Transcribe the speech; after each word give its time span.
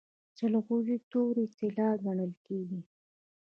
جلغوزي 0.37 0.97
تورې 1.11 1.45
طلا 1.57 1.89
ګڼل 2.03 2.31
کیږي. 2.45 2.81